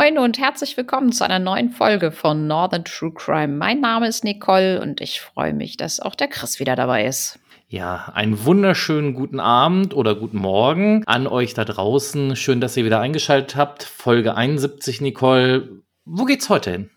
[0.00, 3.48] Moin und herzlich willkommen zu einer neuen Folge von Northern True Crime.
[3.48, 7.38] Mein Name ist Nicole und ich freue mich, dass auch der Chris wieder dabei ist.
[7.68, 12.34] Ja, einen wunderschönen guten Abend oder guten Morgen an euch da draußen.
[12.34, 13.82] Schön, dass ihr wieder eingeschaltet habt.
[13.82, 15.82] Folge 71, Nicole.
[16.06, 16.90] Wo geht's heute hin?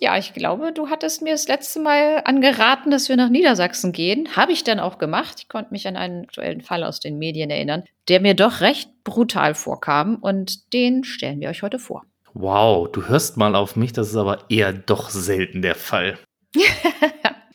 [0.00, 4.34] Ja, ich glaube, du hattest mir das letzte Mal angeraten, dass wir nach Niedersachsen gehen.
[4.34, 5.36] Habe ich dann auch gemacht.
[5.38, 8.90] Ich konnte mich an einen aktuellen Fall aus den Medien erinnern, der mir doch recht
[9.04, 12.02] brutal vorkam und den stellen wir euch heute vor.
[12.34, 16.18] Wow, du hörst mal auf mich, das ist aber eher doch selten der Fall.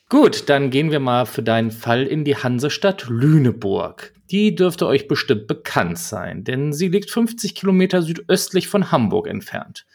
[0.09, 4.13] Gut, dann gehen wir mal für deinen Fall in die Hansestadt Lüneburg.
[4.31, 9.85] Die dürfte euch bestimmt bekannt sein, denn sie liegt 50 Kilometer südöstlich von Hamburg entfernt.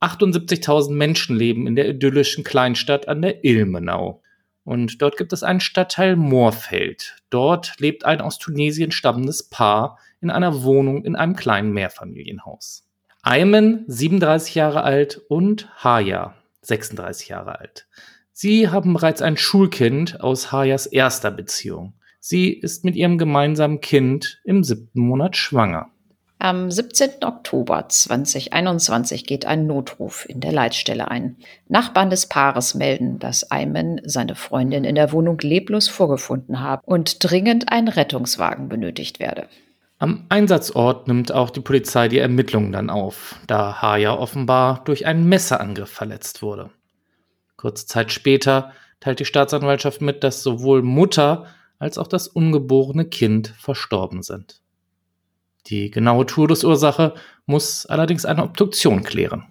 [0.00, 4.22] 78.000 Menschen leben in der idyllischen Kleinstadt an der Ilmenau.
[4.64, 7.16] Und dort gibt es einen Stadtteil Moorfeld.
[7.30, 12.85] Dort lebt ein aus Tunesien stammendes Paar in einer Wohnung in einem kleinen Mehrfamilienhaus.
[13.26, 17.88] Ayman, 37 Jahre alt, und Haya, 36 Jahre alt.
[18.30, 21.94] Sie haben bereits ein Schulkind aus Hayas erster Beziehung.
[22.20, 25.88] Sie ist mit ihrem gemeinsamen Kind im siebten Monat schwanger.
[26.38, 27.24] Am 17.
[27.24, 31.34] Oktober 2021 geht ein Notruf in der Leitstelle ein.
[31.66, 37.28] Nachbarn des Paares melden, dass Ayman seine Freundin in der Wohnung leblos vorgefunden habe und
[37.28, 39.48] dringend ein Rettungswagen benötigt werde.
[39.98, 45.26] Am Einsatzort nimmt auch die Polizei die Ermittlungen dann auf, da Haya offenbar durch einen
[45.28, 46.70] Messerangriff verletzt wurde.
[47.56, 51.46] Kurze Zeit später teilt die Staatsanwaltschaft mit, dass sowohl Mutter
[51.78, 54.60] als auch das ungeborene Kind verstorben sind.
[55.66, 57.14] Die genaue Todesursache
[57.46, 59.44] muss allerdings eine Obduktion klären.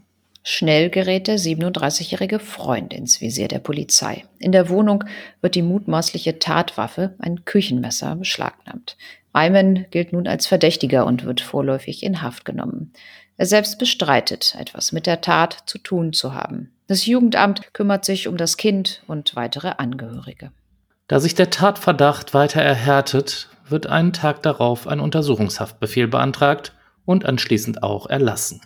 [0.44, 4.26] Schnell gerät der 37-jährige Freund ins Visier der Polizei.
[4.38, 5.04] In der Wohnung
[5.42, 8.96] wird die mutmaßliche Tatwaffe, ein Küchenmesser, beschlagnahmt.
[9.36, 12.94] Ayman gilt nun als Verdächtiger und wird vorläufig in Haft genommen.
[13.38, 16.72] Er selbst bestreitet, etwas mit der Tat zu tun zu haben.
[16.88, 20.52] Das Jugendamt kümmert sich um das Kind und weitere Angehörige.
[21.08, 26.74] Da sich der Tatverdacht weiter erhärtet, wird einen Tag darauf ein Untersuchungshaftbefehl beantragt
[27.04, 28.62] und anschließend auch erlassen.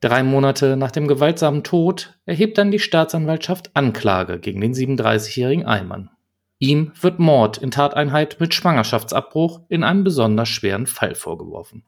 [0.00, 6.10] Drei Monate nach dem gewaltsamen Tod erhebt dann die Staatsanwaltschaft Anklage gegen den 37-jährigen Eimann.
[6.58, 11.84] Ihm wird Mord in Tateinheit mit Schwangerschaftsabbruch in einem besonders schweren Fall vorgeworfen.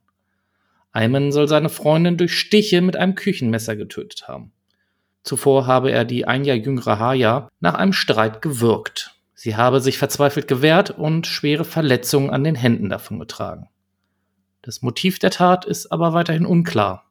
[0.93, 4.53] Eimann soll seine Freundin durch Stiche mit einem Küchenmesser getötet haben.
[5.23, 9.15] Zuvor habe er die ein Jahr jüngere Haya nach einem Streit gewürgt.
[9.35, 13.69] Sie habe sich verzweifelt gewehrt und schwere Verletzungen an den Händen davongetragen.
[14.63, 17.06] Das Motiv der Tat ist aber weiterhin unklar.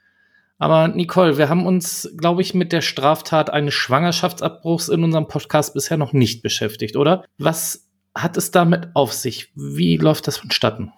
[0.57, 5.73] Aber Nicole, wir haben uns, glaube ich, mit der Straftat eines Schwangerschaftsabbruchs in unserem Podcast
[5.73, 7.25] bisher noch nicht beschäftigt, oder?
[7.37, 9.51] Was hat es damit auf sich?
[9.55, 10.93] Wie läuft das vonstatten?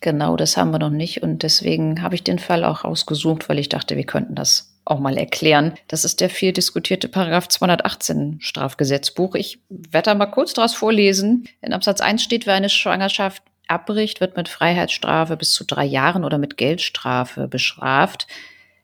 [0.00, 3.58] Genau, das haben wir noch nicht und deswegen habe ich den Fall auch ausgesucht, weil
[3.58, 5.74] ich dachte, wir könnten das auch mal erklären.
[5.88, 9.34] Das ist der viel diskutierte Paragraph 218 Strafgesetzbuch.
[9.34, 11.48] Ich werde da mal kurz daraus vorlesen.
[11.60, 16.24] In Absatz 1 steht, wer eine Schwangerschaft abbricht, wird mit Freiheitsstrafe bis zu drei Jahren
[16.24, 18.26] oder mit Geldstrafe bestraft.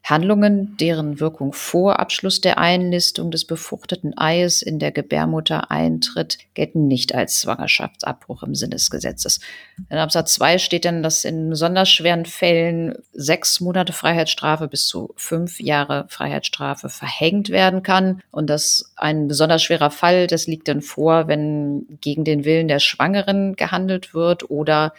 [0.04, 6.86] Handlungen, deren Wirkung vor Abschluss der Einlistung des befruchteten Eies in der Gebärmutter eintritt, gelten
[6.86, 9.40] nicht als Schwangerschaftsabbruch im Sinne des Gesetzes.
[9.88, 15.14] In Absatz 2 steht dann, dass in besonders schweren Fällen sechs Monate Freiheitsstrafe bis zu
[15.16, 18.20] fünf Jahre Freiheitsstrafe verhängt werden kann.
[18.30, 22.78] Und dass ein besonders schwerer Fall, das liegt dann vor, wenn gegen den Willen der
[22.78, 24.92] Schwangeren gehandelt wird oder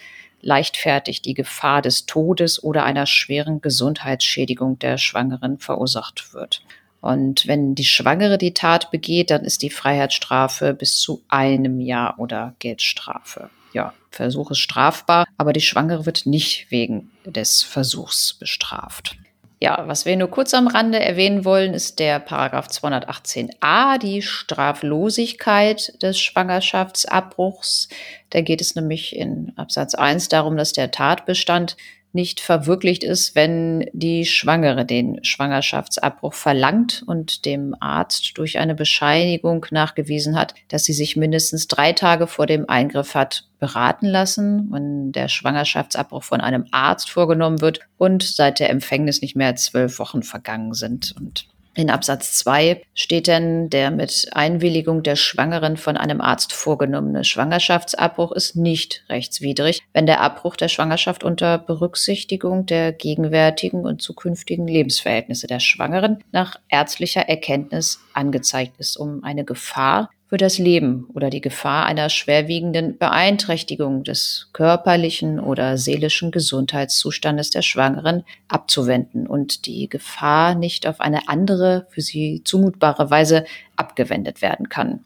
[0.45, 6.61] leichtfertig die Gefahr des Todes oder einer schweren Gesundheitsschädigung der Schwangeren verursacht wird.
[7.01, 12.19] Und wenn die Schwangere die Tat begeht, dann ist die Freiheitsstrafe bis zu einem Jahr
[12.19, 13.49] oder Geldstrafe.
[13.73, 19.17] Ja, Versuch ist strafbar, aber die Schwangere wird nicht wegen des Versuchs bestraft.
[19.61, 26.01] Ja, was wir nur kurz am Rande erwähnen wollen, ist der Paragraph 218a, die Straflosigkeit
[26.01, 27.87] des Schwangerschaftsabbruchs.
[28.31, 31.77] Da geht es nämlich in Absatz 1 darum, dass der Tatbestand
[32.15, 39.65] nicht verwirklicht ist, wenn die Schwangere den Schwangerschaftsabbruch verlangt und dem Arzt durch eine Bescheinigung
[39.69, 45.11] nachgewiesen hat, dass sie sich mindestens drei Tage vor dem Eingriff hat beraten lassen, wenn
[45.11, 50.23] der Schwangerschaftsabbruch von einem Arzt vorgenommen wird und seit der Empfängnis nicht mehr zwölf Wochen
[50.23, 51.13] vergangen sind.
[51.17, 57.23] Und in Absatz 2 steht dann, der mit Einwilligung der Schwangeren von einem Arzt vorgenommene
[57.23, 64.67] Schwangerschaftsabbruch ist nicht rechtswidrig, wenn der Abbruch der Schwangerschaft unter Berücksichtigung der gegenwärtigen und zukünftigen
[64.67, 71.29] Lebensverhältnisse der Schwangeren nach ärztlicher Erkenntnis angezeigt ist, um eine Gefahr für das Leben oder
[71.29, 79.87] die Gefahr einer schwerwiegenden Beeinträchtigung des körperlichen oder seelischen Gesundheitszustandes der Schwangeren abzuwenden und die
[79.87, 83.45] Gefahr nicht auf eine andere, für sie zumutbare Weise
[83.77, 85.05] abgewendet werden kann.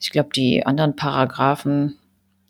[0.00, 1.98] Ich glaube, die anderen Paragraphen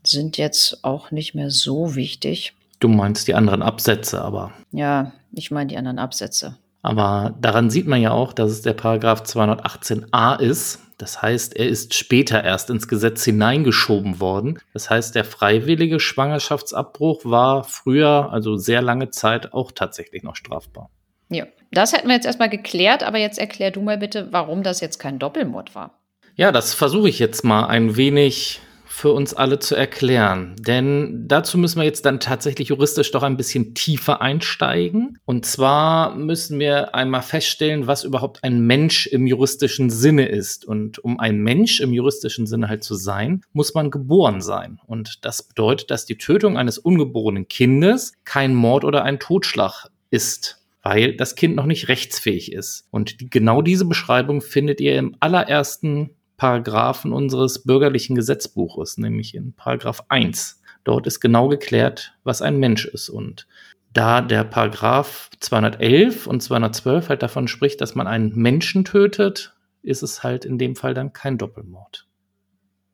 [0.05, 2.55] sind jetzt auch nicht mehr so wichtig.
[2.79, 4.53] Du meinst die anderen Absätze, aber.
[4.71, 6.57] Ja, ich meine die anderen Absätze.
[6.83, 10.81] Aber daran sieht man ja auch, dass es der Paragraph 218a ist.
[10.99, 14.59] Das heißt, er ist später erst ins Gesetz hineingeschoben worden.
[14.73, 20.91] Das heißt, der freiwillige Schwangerschaftsabbruch war früher, also sehr lange Zeit, auch tatsächlich noch strafbar.
[21.29, 24.81] Ja, das hätten wir jetzt erstmal geklärt, aber jetzt erklär du mal bitte, warum das
[24.81, 25.99] jetzt kein Doppelmord war.
[26.37, 28.61] Ja, das versuche ich jetzt mal ein wenig
[28.93, 30.55] für uns alle zu erklären.
[30.61, 35.19] Denn dazu müssen wir jetzt dann tatsächlich juristisch doch ein bisschen tiefer einsteigen.
[35.25, 40.67] Und zwar müssen wir einmal feststellen, was überhaupt ein Mensch im juristischen Sinne ist.
[40.67, 44.79] Und um ein Mensch im juristischen Sinne halt zu sein, muss man geboren sein.
[44.87, 50.59] Und das bedeutet, dass die Tötung eines ungeborenen Kindes kein Mord oder ein Totschlag ist
[50.85, 52.89] weil das Kind noch nicht rechtsfähig ist.
[52.91, 56.11] Und die, genau diese Beschreibung findet ihr im allerersten
[56.43, 60.61] Paragraphen unseres bürgerlichen Gesetzbuches, nämlich in Paragraph 1.
[60.83, 63.11] Dort ist genau geklärt, was ein Mensch ist.
[63.11, 63.47] Und
[63.93, 70.03] da der Paragraph 211 und 212 halt davon spricht, dass man einen Menschen tötet, ist
[70.03, 72.09] es halt in dem Fall dann kein Doppelmord.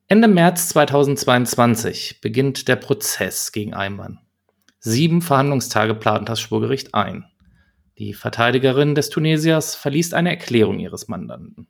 [0.08, 4.18] Ende März 2022 beginnt der Prozess gegen Eimann.
[4.78, 7.24] Sieben Verhandlungstage plant das Schwurgericht ein.
[7.96, 11.66] Die Verteidigerin des Tunesiers verliest eine Erklärung ihres Mandanten.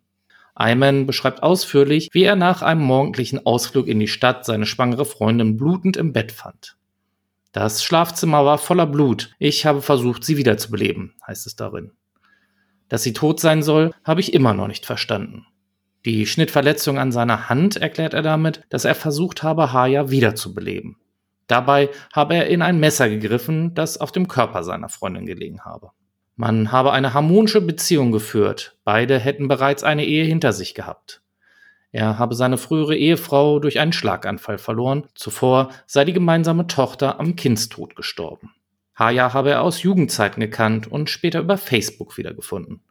[0.59, 5.57] Ayman beschreibt ausführlich, wie er nach einem morgendlichen Ausflug in die Stadt seine schwangere Freundin
[5.57, 6.77] blutend im Bett fand.
[7.53, 9.35] Das Schlafzimmer war voller Blut.
[9.39, 11.93] Ich habe versucht, sie wiederzubeleben, heißt es darin.
[12.89, 15.47] Dass sie tot sein soll, habe ich immer noch nicht verstanden.
[16.05, 20.97] Die Schnittverletzung an seiner Hand erklärt er damit, dass er versucht habe, Haya wiederzubeleben.
[21.47, 25.91] Dabei habe er in ein Messer gegriffen, das auf dem Körper seiner Freundin gelegen habe.
[26.41, 31.21] Man habe eine harmonische Beziehung geführt, beide hätten bereits eine Ehe hinter sich gehabt.
[31.91, 37.35] Er habe seine frühere Ehefrau durch einen Schlaganfall verloren, zuvor sei die gemeinsame Tochter am
[37.35, 38.55] Kindstod gestorben.
[38.97, 42.83] Haya habe er aus Jugendzeiten gekannt und später über Facebook wiedergefunden.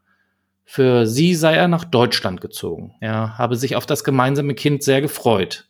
[0.66, 2.96] Für sie sei er nach Deutschland gezogen.
[3.00, 5.70] Er habe sich auf das gemeinsame Kind sehr gefreut.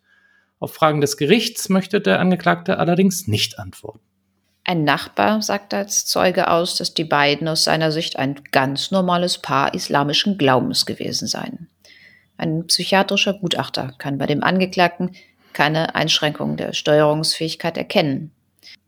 [0.57, 4.06] Auf Fragen des Gerichts möchte der Angeklagte allerdings nicht antworten.
[4.69, 9.37] Ein Nachbar sagt als Zeuge aus, dass die beiden aus seiner Sicht ein ganz normales
[9.37, 11.69] Paar islamischen Glaubens gewesen seien.
[12.35, 15.11] Ein psychiatrischer Gutachter kann bei dem Angeklagten
[15.53, 18.31] keine Einschränkung der Steuerungsfähigkeit erkennen.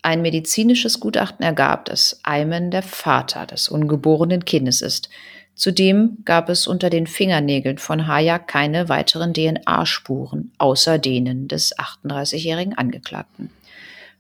[0.02, 5.10] Ein medizinisches Gutachten ergab, dass Ayman der Vater des ungeborenen Kindes ist.
[5.56, 12.78] Zudem gab es unter den Fingernägeln von Haya keine weiteren DNA-Spuren außer denen des 38-jährigen
[12.78, 13.50] Angeklagten.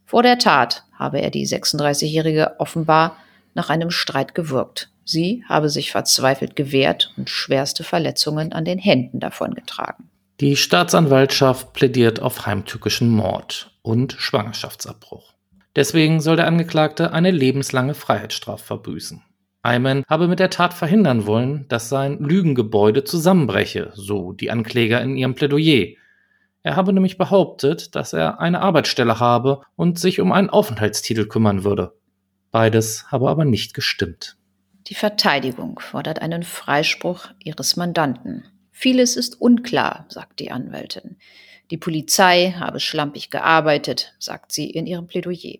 [0.05, 3.15] Vor der Tat habe er die 36-Jährige offenbar
[3.55, 4.91] nach einem Streit gewürgt.
[5.05, 10.09] Sie habe sich verzweifelt gewehrt und schwerste Verletzungen an den Händen davongetragen.
[10.39, 15.33] Die Staatsanwaltschaft plädiert auf heimtückischen Mord und Schwangerschaftsabbruch.
[15.75, 19.21] Deswegen soll der Angeklagte eine lebenslange Freiheitsstrafe verbüßen.
[19.61, 25.17] Ayman habe mit der Tat verhindern wollen, dass sein Lügengebäude zusammenbreche, so die Ankläger in
[25.17, 25.95] ihrem Plädoyer.
[26.63, 31.63] Er habe nämlich behauptet, dass er eine Arbeitsstelle habe und sich um einen Aufenthaltstitel kümmern
[31.63, 31.93] würde.
[32.51, 34.35] Beides habe aber nicht gestimmt.
[34.87, 38.45] Die Verteidigung fordert einen Freispruch ihres Mandanten.
[38.71, 41.17] Vieles ist unklar, sagt die Anwältin.
[41.69, 45.59] Die Polizei habe schlampig gearbeitet, sagt sie in ihrem Plädoyer.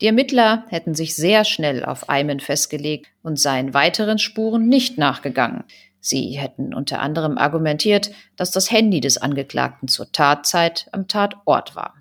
[0.00, 5.64] Die Ermittler hätten sich sehr schnell auf Eimen festgelegt und seien weiteren Spuren nicht nachgegangen.
[6.00, 11.94] Sie hätten unter anderem argumentiert, dass das Handy des Angeklagten zur Tatzeit am Tatort war.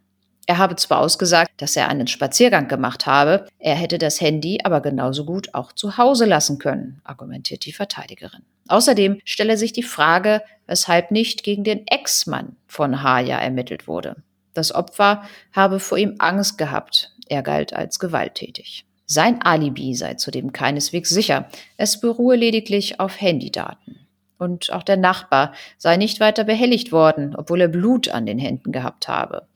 [0.50, 4.80] Er habe zwar ausgesagt, dass er einen Spaziergang gemacht habe, er hätte das Handy aber
[4.80, 8.44] genauso gut auch zu Hause lassen können, argumentiert die Verteidigerin.
[8.70, 14.24] Außerdem stelle sich die Frage, weshalb nicht gegen den Ex-Mann von Haya ermittelt wurde.
[14.54, 15.24] Das Opfer
[15.54, 18.87] habe vor ihm Angst gehabt, er galt als gewalttätig.
[19.10, 21.48] Sein Alibi sei zudem keineswegs sicher.
[21.78, 24.06] Es beruhe lediglich auf Handydaten.
[24.38, 28.74] Und auch der Nachbar sei nicht weiter behelligt worden, obwohl er Blut an den Händen
[28.74, 29.48] gehabt habe.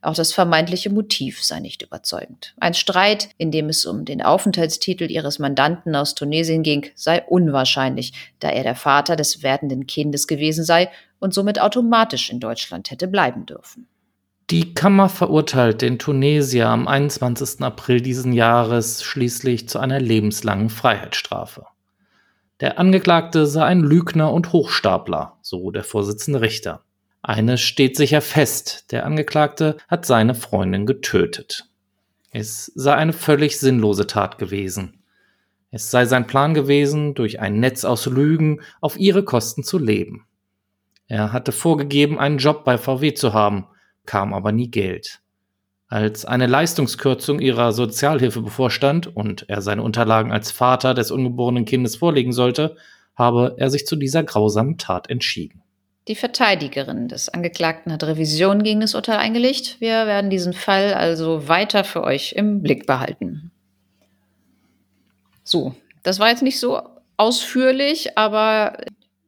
[0.00, 2.54] Auch das vermeintliche Motiv sei nicht überzeugend.
[2.58, 8.12] Ein Streit, in dem es um den Aufenthaltstitel ihres Mandanten aus Tunesien ging, sei unwahrscheinlich,
[8.40, 10.90] da er der Vater des werdenden Kindes gewesen sei
[11.20, 13.88] und somit automatisch in Deutschland hätte bleiben dürfen.
[14.50, 17.60] Die Kammer verurteilt den Tunesier am 21.
[17.60, 21.66] April diesen Jahres schließlich zu einer lebenslangen Freiheitsstrafe.
[22.60, 26.82] Der Angeklagte sei ein Lügner und Hochstapler, so der Vorsitzende Richter.
[27.20, 31.66] Eines steht sicher fest, der Angeklagte hat seine Freundin getötet.
[32.30, 35.02] Es sei eine völlig sinnlose Tat gewesen.
[35.70, 40.24] Es sei sein Plan gewesen, durch ein Netz aus Lügen auf ihre Kosten zu leben.
[41.06, 43.66] Er hatte vorgegeben, einen Job bei VW zu haben,
[44.08, 45.20] kam aber nie Geld.
[45.86, 51.96] Als eine Leistungskürzung ihrer Sozialhilfe bevorstand und er seine Unterlagen als Vater des ungeborenen Kindes
[51.96, 52.76] vorlegen sollte,
[53.14, 55.62] habe er sich zu dieser grausamen Tat entschieden.
[56.08, 59.76] Die Verteidigerin des Angeklagten hat Revision gegen das Urteil eingelegt.
[59.78, 63.50] Wir werden diesen Fall also weiter für euch im Blick behalten.
[65.44, 66.80] So, das war jetzt nicht so
[67.18, 68.78] ausführlich, aber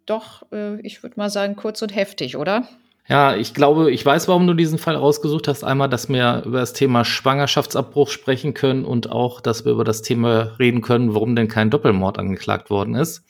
[0.06, 2.66] doch, äh, ich würde mal sagen, kurz und heftig, oder?
[3.10, 5.64] Ja, ich glaube, ich weiß, warum du diesen Fall rausgesucht hast.
[5.64, 10.02] Einmal, dass wir über das Thema Schwangerschaftsabbruch sprechen können und auch, dass wir über das
[10.02, 13.24] Thema reden können, warum denn kein Doppelmord angeklagt worden ist.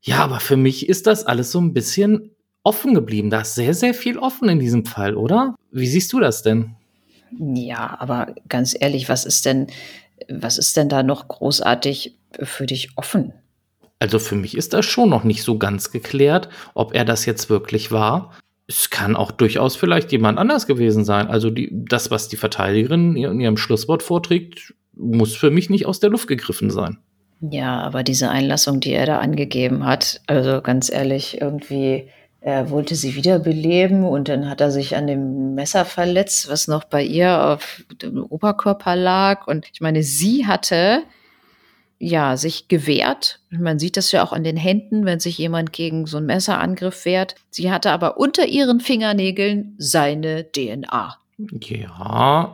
[0.00, 2.30] Ja, aber für mich ist das alles so ein bisschen
[2.62, 3.28] offen geblieben.
[3.28, 5.56] Da ist sehr, sehr viel offen in diesem Fall, oder?
[5.72, 6.76] Wie siehst du das denn?
[7.36, 9.66] Ja, aber ganz ehrlich, was ist denn,
[10.28, 13.32] was ist denn da noch großartig für dich offen?
[13.98, 17.50] Also für mich ist das schon noch nicht so ganz geklärt, ob er das jetzt
[17.50, 18.32] wirklich war.
[18.68, 21.28] Es kann auch durchaus vielleicht jemand anders gewesen sein.
[21.28, 26.00] Also die, das, was die Verteidigerin in ihrem Schlusswort vorträgt, muss für mich nicht aus
[26.00, 26.98] der Luft gegriffen sein.
[27.40, 32.08] Ja, aber diese Einlassung, die er da angegeben hat, also ganz ehrlich, irgendwie
[32.46, 36.84] er wollte sie wiederbeleben und dann hat er sich an dem Messer verletzt, was noch
[36.84, 39.48] bei ihr auf dem Oberkörper lag.
[39.48, 41.02] Und ich meine, sie hatte
[41.98, 43.40] ja sich gewehrt.
[43.50, 47.04] Man sieht das ja auch an den Händen, wenn sich jemand gegen so einen Messerangriff
[47.04, 47.36] wehrt.
[47.50, 51.16] Sie hatte aber unter ihren Fingernägeln seine DNA.
[51.38, 52.52] Ja.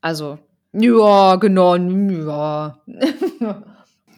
[0.00, 0.38] Also,
[0.72, 2.78] ja, genau, ja.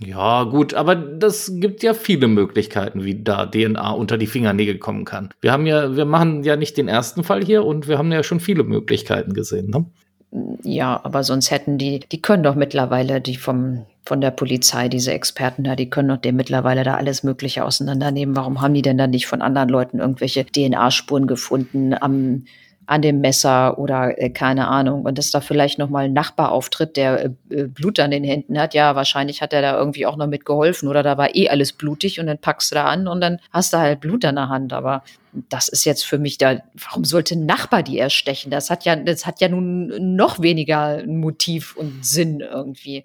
[0.01, 5.05] Ja, gut, aber das gibt ja viele Möglichkeiten, wie da DNA unter die Fingernägel kommen
[5.05, 5.31] kann.
[5.41, 8.23] Wir haben ja, wir machen ja nicht den ersten Fall hier und wir haben ja
[8.23, 9.87] schon viele Möglichkeiten gesehen, ne?
[10.65, 15.13] Ja, aber sonst hätten die, die können doch mittlerweile, die vom, von der Polizei, diese
[15.13, 18.35] Experten da, die können doch dem mittlerweile da alles Mögliche auseinandernehmen.
[18.35, 22.47] Warum haben die denn dann nicht von anderen Leuten irgendwelche DNA-Spuren gefunden am,
[22.87, 25.03] an dem Messer oder äh, keine Ahnung.
[25.03, 28.59] Und dass da vielleicht nochmal ein Nachbar auftritt, der äh, äh, Blut an den Händen
[28.59, 28.75] hat.
[28.75, 32.21] Ja, wahrscheinlich hat er da irgendwie auch noch mitgeholfen oder da war eh alles blutig
[32.21, 34.73] und dann packst du da an und dann hast du halt Blut an der Hand.
[34.73, 35.03] Aber
[35.49, 38.51] das ist jetzt für mich da, warum sollte ein Nachbar die erstechen?
[38.51, 43.05] Das hat ja, das hat ja nun noch weniger Motiv und Sinn irgendwie.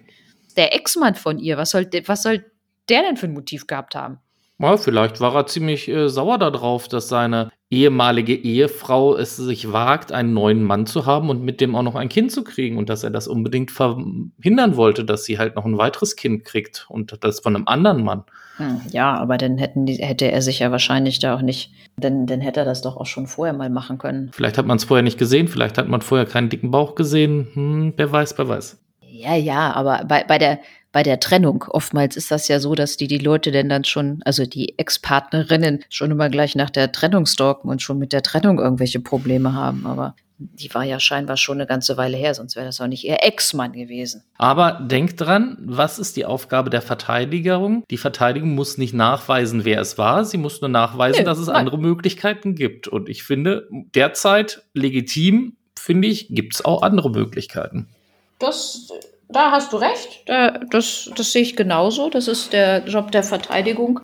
[0.58, 2.44] Der Ex-Mann von ihr, was soll, was soll
[2.90, 4.20] der denn für ein Motiv gehabt haben?
[4.62, 10.12] Ja, vielleicht war er ziemlich äh, sauer darauf, dass seine ehemalige Ehefrau es sich wagt,
[10.12, 12.90] einen neuen Mann zu haben und mit dem auch noch ein Kind zu kriegen und
[12.90, 17.18] dass er das unbedingt verhindern wollte, dass sie halt noch ein weiteres Kind kriegt und
[17.22, 18.24] das von einem anderen Mann.
[18.58, 22.26] Hm, ja, aber dann hätten die, hätte er sich ja wahrscheinlich da auch nicht, denn
[22.26, 24.32] dann hätte er das doch auch schon vorher mal machen können.
[24.34, 27.48] Vielleicht hat man es vorher nicht gesehen, vielleicht hat man vorher keinen dicken Bauch gesehen.
[27.54, 28.78] Hm, wer weiß, wer weiß.
[29.12, 30.60] Ja, ja, aber bei, bei der
[30.92, 31.66] bei der Trennung.
[31.68, 35.84] Oftmals ist das ja so, dass die die Leute denn dann schon, also die Ex-Partnerinnen
[35.90, 39.86] schon immer gleich nach der Trennung stalken und schon mit der Trennung irgendwelche Probleme haben.
[39.86, 43.04] Aber die war ja scheinbar schon eine ganze Weile her, sonst wäre das auch nicht
[43.04, 44.24] ihr Ex-Mann gewesen.
[44.38, 47.84] Aber denkt dran, was ist die Aufgabe der Verteidigung?
[47.92, 50.24] Die Verteidigung muss nicht nachweisen, wer es war.
[50.24, 51.58] Sie muss nur nachweisen, Nö, dass es nein.
[51.58, 52.88] andere Möglichkeiten gibt.
[52.88, 57.90] Und ich finde, derzeit legitim, finde ich, gibt es auch andere Möglichkeiten.
[58.40, 58.90] Das
[59.30, 60.24] da hast du recht.
[60.26, 62.10] Da, das, das sehe ich genauso.
[62.10, 64.00] Das ist der Job der Verteidigung,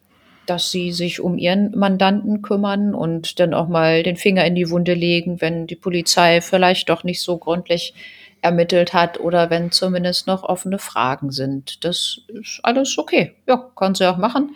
[0.46, 4.70] dass sie sich um ihren Mandanten kümmern und dann auch mal den Finger in die
[4.70, 7.94] Wunde legen, wenn die Polizei vielleicht doch nicht so gründlich
[8.42, 11.84] ermittelt hat oder wenn zumindest noch offene Fragen sind.
[11.84, 13.34] Das ist alles okay.
[13.48, 14.56] Ja, kann sie auch machen.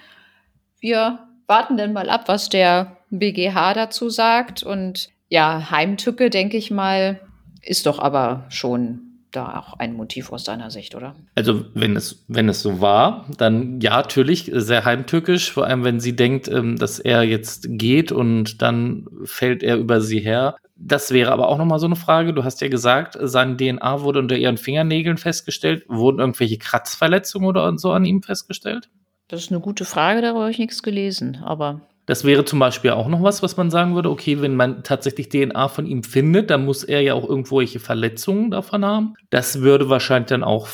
[0.80, 4.62] Wir warten dann mal ab, was der BGH dazu sagt.
[4.62, 7.20] Und ja, Heimtücke, denke ich mal,
[7.64, 11.16] ist doch aber schon da auch ein Motiv aus deiner Sicht, oder?
[11.36, 16.00] Also, wenn es, wenn es so war, dann ja, natürlich sehr heimtückisch, vor allem wenn
[16.00, 20.56] sie denkt, ähm, dass er jetzt geht und dann fällt er über sie her.
[20.76, 22.34] Das wäre aber auch nochmal so eine Frage.
[22.34, 25.84] Du hast ja gesagt, seine DNA wurde unter ihren Fingernägeln festgestellt.
[25.90, 28.90] Wurden irgendwelche Kratzverletzungen oder so an ihm festgestellt?
[29.28, 32.90] Das ist eine gute Frage, darüber habe ich nichts gelesen, aber das wäre zum Beispiel
[32.90, 36.50] auch noch was, was man sagen würde, okay, wenn man tatsächlich DNA von ihm findet,
[36.50, 39.14] dann muss er ja auch irgendwelche Verletzungen davon haben.
[39.30, 40.68] Das würde wahrscheinlich dann auch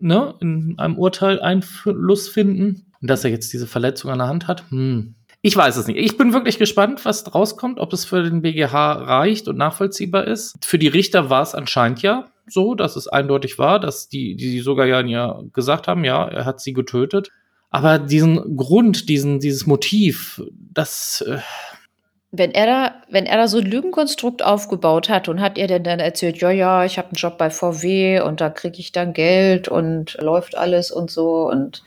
[0.00, 2.86] ne, in einem Urteil Einfluss finden.
[3.00, 5.14] dass er jetzt diese Verletzung an der Hand hat, hm.
[5.42, 5.98] Ich weiß es nicht.
[5.98, 10.56] Ich bin wirklich gespannt, was rauskommt, ob es für den BGH reicht und nachvollziehbar ist.
[10.64, 14.58] Für die Richter war es anscheinend ja so, dass es eindeutig war, dass die, die
[14.60, 17.30] sogar ja gesagt haben, ja, er hat sie getötet.
[17.74, 20.40] Aber diesen Grund, diesen, dieses Motiv,
[20.72, 21.24] das.
[21.26, 21.40] Äh
[22.30, 25.82] wenn er da, wenn er da so ein Lügenkonstrukt aufgebaut hat und hat ihr denn
[25.82, 29.12] dann erzählt, ja, ja, ich habe einen Job bei VW und da kriege ich dann
[29.12, 31.82] Geld und läuft alles und so und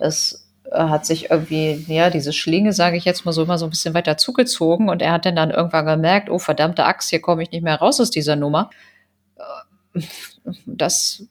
[0.00, 3.66] das äh, hat sich irgendwie, ja, diese Schlinge, sage ich jetzt mal so, immer so
[3.66, 7.20] ein bisschen weiter zugezogen und er hat dann dann irgendwann gemerkt, oh verdammte Axt, hier
[7.20, 8.70] komme ich nicht mehr raus aus dieser Nummer.
[9.94, 10.00] Äh,
[10.66, 11.28] das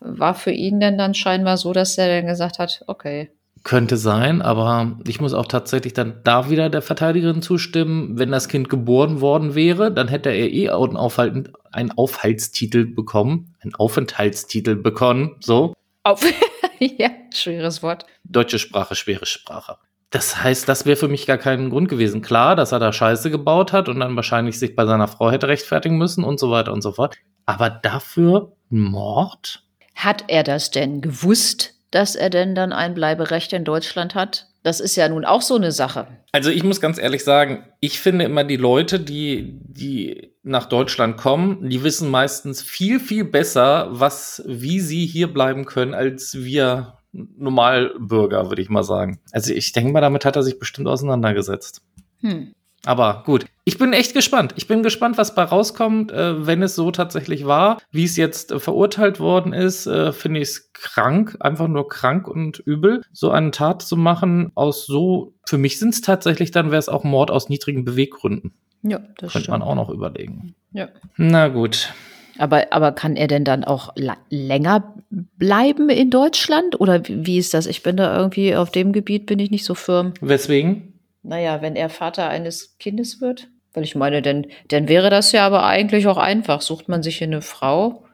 [0.00, 3.30] war für ihn denn dann scheinbar so, dass er dann gesagt hat, okay,
[3.66, 8.16] könnte sein, aber ich muss auch tatsächlich dann da wieder der Verteidigerin zustimmen.
[8.16, 13.56] Wenn das Kind geboren worden wäre, dann hätte er eh einen, Aufhalt, einen Aufhaltstitel bekommen,
[13.60, 15.74] einen Aufenthaltstitel bekommen, so.
[16.04, 16.24] Auf,
[16.78, 18.06] ja, schweres Wort.
[18.22, 19.78] Deutsche Sprache, schwere Sprache.
[20.10, 22.22] Das heißt, das wäre für mich gar kein Grund gewesen.
[22.22, 25.48] Klar, dass er da Scheiße gebaut hat und dann wahrscheinlich sich bei seiner Frau hätte
[25.48, 27.16] rechtfertigen müssen und so weiter und so fort.
[27.46, 29.64] Aber dafür Mord?
[29.96, 31.75] Hat er das denn gewusst?
[31.90, 34.48] Dass er denn dann ein Bleiberecht in Deutschland hat?
[34.62, 36.08] Das ist ja nun auch so eine Sache.
[36.32, 41.16] Also ich muss ganz ehrlich sagen, ich finde immer die Leute, die, die nach Deutschland
[41.16, 46.98] kommen, die wissen meistens viel, viel besser, was, wie sie hier bleiben können, als wir
[47.12, 49.20] Normalbürger, würde ich mal sagen.
[49.32, 51.82] Also ich denke mal, damit hat er sich bestimmt auseinandergesetzt.
[52.20, 52.52] Hm.
[52.84, 54.54] Aber gut, ich bin echt gespannt.
[54.56, 57.78] Ich bin gespannt, was bei rauskommt, äh, wenn es so tatsächlich war.
[57.90, 62.28] Wie es jetzt äh, verurteilt worden ist, äh, finde ich es krank, einfach nur krank
[62.28, 66.70] und übel, so eine Tat zu machen aus so, für mich sind es tatsächlich, dann
[66.70, 68.54] wäre es auch Mord aus niedrigen Beweggründen.
[68.82, 70.54] Ja, das Könnte man auch noch überlegen.
[70.70, 70.88] Ja.
[71.16, 71.92] Na gut.
[72.38, 73.94] Aber, aber kann er denn dann auch
[74.30, 76.80] länger bleiben in Deutschland?
[76.80, 77.66] Oder wie ist das?
[77.66, 80.12] Ich bin da irgendwie, auf dem Gebiet bin ich nicht so firm.
[80.20, 80.95] Weswegen?
[81.26, 83.48] Naja, wenn er Vater eines Kindes wird.
[83.74, 86.62] Weil ich meine, denn, dann wäre das ja aber eigentlich auch einfach.
[86.62, 88.04] Sucht man sich hier eine Frau,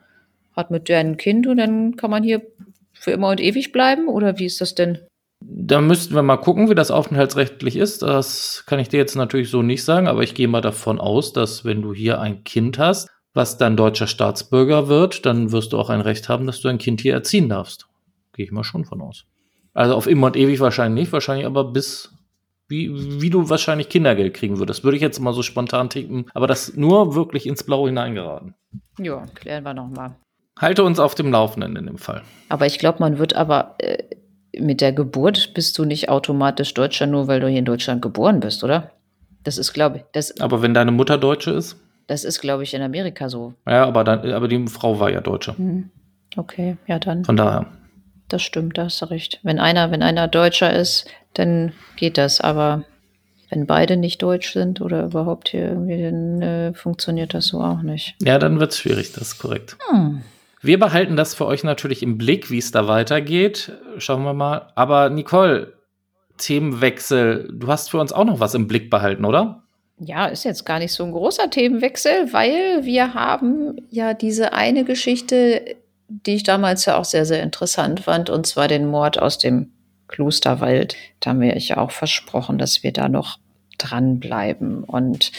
[0.57, 2.42] hat mit der ein Kind und dann kann man hier
[2.92, 4.09] für immer und ewig bleiben?
[4.09, 4.99] Oder wie ist das denn?
[5.40, 8.02] Da müssten wir mal gucken, wie das aufenthaltsrechtlich ist.
[8.02, 11.32] Das kann ich dir jetzt natürlich so nicht sagen, aber ich gehe mal davon aus,
[11.32, 15.78] dass wenn du hier ein Kind hast, was dann deutscher Staatsbürger wird, dann wirst du
[15.78, 17.87] auch ein Recht haben, dass du ein Kind hier erziehen darfst.
[18.32, 19.25] Gehe ich mal schon von aus.
[19.75, 22.13] Also auf immer und ewig wahrscheinlich nicht, wahrscheinlich aber bis
[22.73, 24.82] wie, wie du wahrscheinlich Kindergeld kriegen würdest.
[24.82, 28.54] Würde ich jetzt mal so spontan tippen, aber das nur wirklich ins Blaue hineingeraten.
[28.99, 30.17] Ja, klären wir nochmal.
[30.58, 32.23] Halte uns auf dem Laufenden in dem Fall.
[32.49, 34.02] Aber ich glaube, man wird aber äh,
[34.58, 38.41] mit der Geburt bist du nicht automatisch Deutscher, nur weil du hier in Deutschland geboren
[38.41, 38.91] bist, oder?
[39.45, 40.02] Das ist, glaube ich.
[40.13, 41.76] Das, aber wenn deine Mutter Deutsche ist?
[42.06, 43.54] Das ist, glaube ich, in Amerika so.
[43.67, 45.56] Ja, aber, dann, aber die Frau war ja Deutsche.
[45.56, 45.91] Hm.
[46.37, 47.25] Okay, ja dann.
[47.25, 47.67] Von daher.
[48.32, 49.40] Das stimmt, da hast du recht.
[49.42, 52.40] Wenn einer, wenn einer Deutscher ist, dann geht das.
[52.40, 52.84] Aber
[53.50, 57.82] wenn beide nicht deutsch sind oder überhaupt hier irgendwie, dann äh, funktioniert das so auch
[57.82, 58.14] nicht.
[58.23, 59.76] Ja, dann wird es schwierig, das ist korrekt.
[59.90, 60.23] Hm.
[60.62, 63.73] Wir behalten das für euch natürlich im Blick, wie es da weitergeht.
[63.99, 64.68] Schauen wir mal.
[64.76, 65.75] Aber Nicole,
[66.38, 67.50] Themenwechsel.
[67.52, 69.62] Du hast für uns auch noch was im Blick behalten, oder?
[69.99, 74.84] Ja, ist jetzt gar nicht so ein großer Themenwechsel, weil wir haben ja diese eine
[74.84, 75.76] Geschichte,
[76.27, 79.73] die ich damals ja auch sehr, sehr interessant fand, und zwar den Mord aus dem
[80.09, 80.97] Klosterwald.
[81.21, 83.39] Da haben wir ja auch versprochen, dass wir da noch
[83.79, 84.85] dranbleiben.
[84.85, 85.33] Und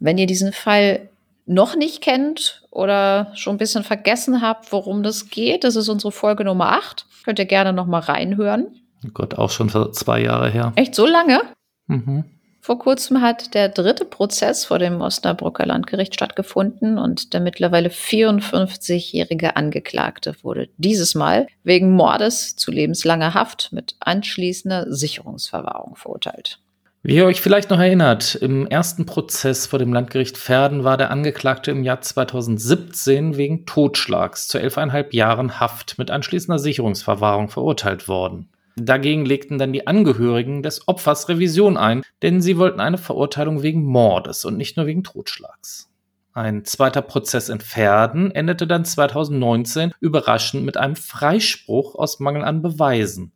[0.00, 1.08] wenn ihr diesen Fall
[1.46, 6.12] noch nicht kennt oder schon ein bisschen vergessen habt, worum das geht, das ist unsere
[6.12, 7.06] Folge Nummer 8.
[7.24, 8.68] Könnt ihr gerne noch mal reinhören.
[9.04, 10.72] Oh Gott, auch schon zwei Jahre her.
[10.76, 11.42] Echt so lange?
[11.86, 12.24] Mhm.
[12.64, 19.56] Vor kurzem hat der dritte Prozess vor dem Osnabrücker Landgericht stattgefunden und der mittlerweile 54-jährige
[19.56, 26.58] Angeklagte wurde dieses Mal wegen Mordes zu lebenslanger Haft mit anschließender Sicherungsverwahrung verurteilt.
[27.02, 31.10] Wie ihr euch vielleicht noch erinnert, im ersten Prozess vor dem Landgericht Verden war der
[31.10, 38.48] Angeklagte im Jahr 2017 wegen Totschlags zu elfeinhalb Jahren Haft mit anschließender Sicherungsverwahrung verurteilt worden.
[38.76, 43.84] Dagegen legten dann die Angehörigen des Opfers Revision ein, denn sie wollten eine Verurteilung wegen
[43.84, 45.90] Mordes und nicht nur wegen Totschlags.
[46.32, 52.60] Ein zweiter Prozess in Verden endete dann 2019 überraschend mit einem Freispruch aus Mangel an
[52.60, 53.30] Beweisen.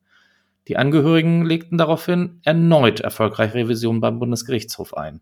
[0.67, 5.21] Die Angehörigen legten daraufhin erneut erfolgreich Revision beim Bundesgerichtshof ein.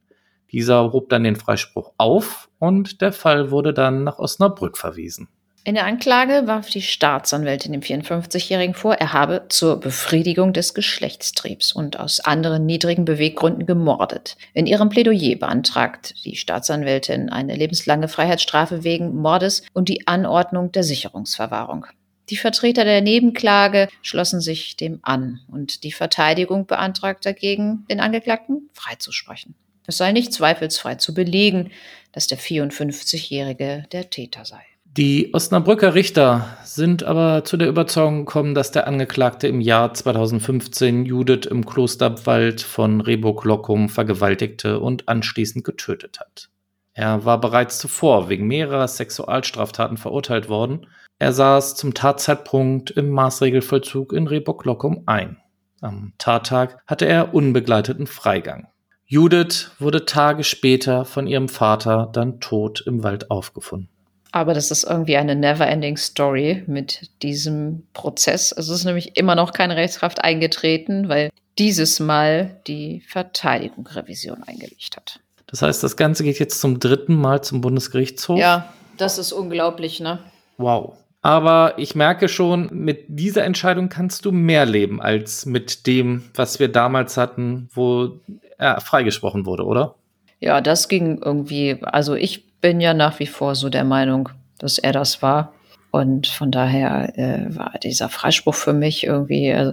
[0.50, 5.28] Dieser hob dann den Freispruch auf und der Fall wurde dann nach Osnabrück verwiesen.
[5.66, 11.72] In der Anklage warf die Staatsanwältin dem 54-Jährigen vor, er habe zur Befriedigung des Geschlechtstriebs
[11.72, 14.36] und aus anderen niedrigen Beweggründen gemordet.
[14.54, 20.84] In ihrem Plädoyer beantragt die Staatsanwältin eine lebenslange Freiheitsstrafe wegen Mordes und die Anordnung der
[20.84, 21.86] Sicherungsverwahrung.
[22.30, 28.70] Die Vertreter der Nebenklage schlossen sich dem an und die Verteidigung beantragt dagegen, den Angeklagten
[28.72, 29.56] freizusprechen.
[29.88, 31.72] Es sei nicht zweifelsfrei zu belegen,
[32.12, 34.62] dass der 54-Jährige der Täter sei.
[34.96, 41.04] Die Osnabrücker Richter sind aber zu der Überzeugung gekommen, dass der Angeklagte im Jahr 2015
[41.04, 46.48] Judith im Klosterwald von Rehburg-Lockum vergewaltigte und anschließend getötet hat.
[46.94, 50.86] Er war bereits zuvor wegen mehrerer Sexualstraftaten verurteilt worden.
[51.18, 55.36] Er saß zum Tatzeitpunkt im Maßregelvollzug in Rehburg-Lockum ein.
[55.82, 58.68] Am Tattag hatte er unbegleiteten Freigang.
[59.04, 63.90] Judith wurde Tage später von ihrem Vater dann tot im Wald aufgefunden.
[64.32, 68.52] Aber das ist irgendwie eine never-ending Story mit diesem Prozess.
[68.52, 74.96] Es ist nämlich immer noch keine Rechtskraft eingetreten, weil dieses Mal die Verteidigung Revision eingelegt
[74.96, 75.20] hat.
[75.46, 78.38] Das heißt, das Ganze geht jetzt zum dritten Mal zum Bundesgerichtshof.
[78.38, 80.18] Ja, das ist unglaublich, ne?
[80.58, 80.94] Wow.
[81.22, 86.60] Aber ich merke schon, mit dieser Entscheidung kannst du mehr leben als mit dem, was
[86.60, 88.20] wir damals hatten, wo
[88.58, 89.96] er freigesprochen wurde, oder?
[90.38, 91.78] Ja, das ging irgendwie.
[91.82, 95.52] Also ich bin ja nach wie vor so der Meinung, dass er das war.
[95.90, 99.72] Und von daher äh, war dieser Freispruch für mich irgendwie, also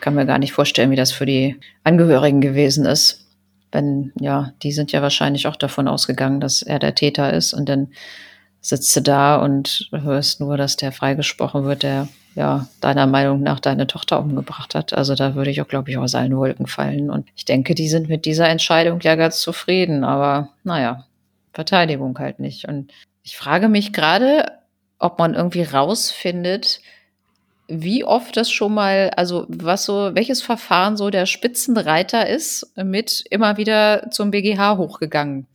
[0.00, 3.22] kann mir gar nicht vorstellen, wie das für die Angehörigen gewesen ist
[3.72, 7.68] wenn, ja, die sind ja wahrscheinlich auch davon ausgegangen, dass er der Täter ist und
[7.68, 7.88] dann
[8.60, 13.58] sitzt du da und hörst nur, dass der freigesprochen wird, der ja deiner Meinung nach
[13.58, 14.92] deine Tochter umgebracht hat.
[14.92, 17.10] Also da würde ich auch, glaube ich, aus allen Wolken fallen.
[17.10, 20.04] Und ich denke, die sind mit dieser Entscheidung ja ganz zufrieden.
[20.04, 21.04] Aber naja,
[21.52, 22.66] Verteidigung halt nicht.
[22.68, 24.46] Und ich frage mich gerade,
[24.98, 26.80] ob man irgendwie rausfindet,
[27.68, 33.24] wie oft das schon mal, also was so, welches Verfahren so der Spitzenreiter ist, mit
[33.30, 35.46] immer wieder zum BGH hochgegangen.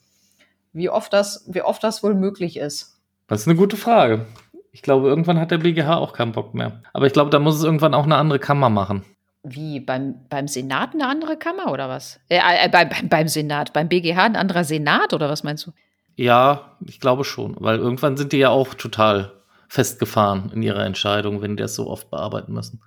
[0.73, 2.97] Wie oft das, wie oft das wohl möglich ist.
[3.27, 4.25] Das ist eine gute Frage.
[4.71, 6.81] Ich glaube, irgendwann hat der BGH auch keinen Bock mehr.
[6.93, 9.03] Aber ich glaube, da muss es irgendwann auch eine andere Kammer machen.
[9.43, 9.79] Wie?
[9.79, 12.19] Beim, beim Senat eine andere Kammer oder was?
[12.29, 15.71] Äh, äh, beim, beim Senat, beim BGH ein anderer Senat oder was meinst du?
[16.17, 19.33] Ja, ich glaube schon, weil irgendwann sind die ja auch total
[19.69, 22.81] festgefahren in ihrer Entscheidung, wenn die das so oft bearbeiten müssen.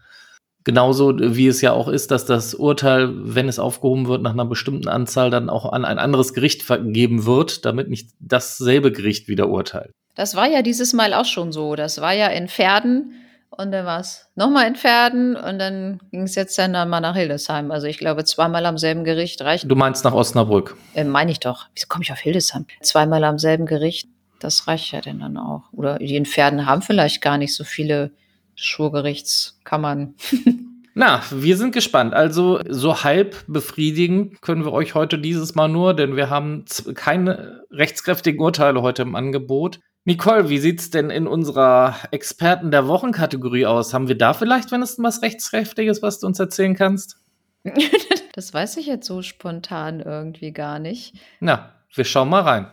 [0.64, 4.44] Genauso wie es ja auch ist, dass das Urteil, wenn es aufgehoben wird, nach einer
[4.44, 9.48] bestimmten Anzahl dann auch an ein anderes Gericht vergeben wird, damit nicht dasselbe Gericht wieder
[9.48, 9.92] urteilt.
[10.16, 11.76] Das war ja dieses Mal auch schon so.
[11.76, 13.14] Das war ja in Pferden
[13.50, 17.16] und dann war es nochmal in Pferden und dann ging es jetzt dann mal nach
[17.16, 17.70] Hildesheim.
[17.70, 19.70] Also ich glaube, zweimal am selben Gericht reicht.
[19.70, 20.76] Du meinst nach Osnabrück?
[20.94, 21.66] Äh, Meine ich doch.
[21.74, 22.66] Wieso komme ich auf Hildesheim?
[22.80, 24.08] Zweimal am selben Gericht
[24.40, 25.64] das reicht ja denn dann auch.
[25.72, 28.10] Oder die in Pferden haben vielleicht gar nicht so viele
[28.56, 30.14] Schwurgerichtskammern.
[30.94, 32.14] Na, wir sind gespannt.
[32.14, 37.62] Also so halb befriedigend können wir euch heute dieses Mal nur, denn wir haben keine
[37.70, 39.78] rechtskräftigen Urteile heute im Angebot.
[40.06, 43.92] Nicole, wie sieht's denn in unserer Experten der Wochenkategorie aus?
[43.92, 47.18] Haben wir da vielleicht wenigstens was rechtskräftiges, was du uns erzählen kannst?
[48.32, 51.16] das weiß ich jetzt so spontan irgendwie gar nicht.
[51.40, 52.66] Na, wir schauen mal rein.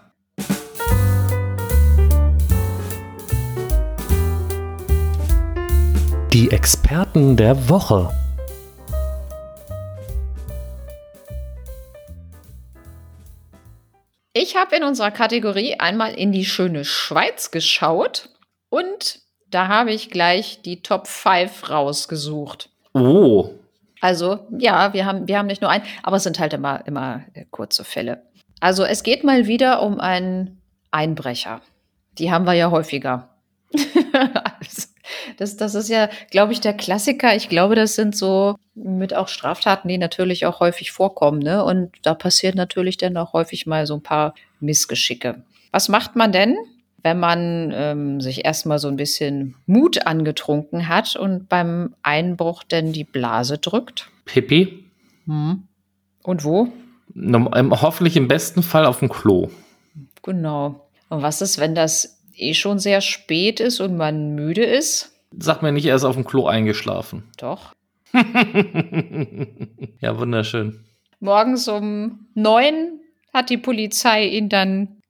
[6.31, 8.09] Die Experten der Woche.
[14.39, 18.29] Ich habe in unserer Kategorie einmal in die schöne Schweiz geschaut
[18.69, 19.19] und
[19.49, 22.69] da habe ich gleich die Top 5 rausgesucht.
[22.93, 23.49] Oh.
[23.99, 27.23] Also, ja, wir haben, wir haben nicht nur einen, aber es sind halt immer, immer
[27.33, 28.21] äh, kurze Fälle.
[28.59, 31.61] Also, es geht mal wieder um einen Einbrecher.
[32.19, 33.29] Die haben wir ja häufiger.
[33.73, 34.87] also,
[35.37, 37.35] das, das ist ja, glaube ich, der Klassiker.
[37.35, 41.39] Ich glaube, das sind so mit auch Straftaten, die natürlich auch häufig vorkommen.
[41.39, 41.63] Ne?
[41.63, 45.43] Und da passiert natürlich dann auch häufig mal so ein paar Missgeschicke.
[45.71, 46.57] Was macht man denn,
[47.03, 52.93] wenn man ähm, sich erstmal so ein bisschen Mut angetrunken hat und beim Einbruch denn
[52.93, 54.09] die Blase drückt?
[54.25, 54.85] Pippi.
[55.25, 55.63] Hm.
[56.23, 56.67] Und wo?
[57.15, 59.49] Hoffentlich im besten Fall auf dem Klo.
[60.21, 60.87] Genau.
[61.09, 65.13] Und was ist, wenn das eh schon sehr spät ist und man müde ist?
[65.37, 67.23] Sag mir nicht, er ist auf dem Klo eingeschlafen.
[67.37, 67.73] Doch.
[69.99, 70.83] ja, wunderschön.
[71.19, 72.99] Morgens um neun
[73.33, 75.01] hat die Polizei ihn dann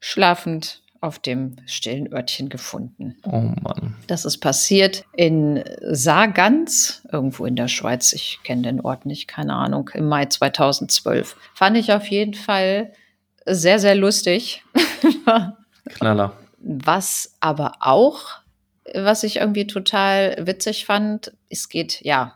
[0.00, 3.16] schlafend auf dem stillen Örtchen gefunden.
[3.24, 3.96] Oh Mann.
[4.06, 8.12] Das ist passiert in Sargans, irgendwo in der Schweiz.
[8.12, 11.36] Ich kenne den Ort nicht, keine Ahnung, im Mai 2012.
[11.54, 12.92] Fand ich auf jeden Fall
[13.44, 14.64] sehr, sehr lustig.
[15.88, 16.32] Knaller.
[16.58, 18.40] Was aber auch
[18.94, 21.32] was ich irgendwie total witzig fand.
[21.48, 22.35] Es geht ja